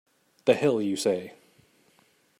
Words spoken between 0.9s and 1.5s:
say!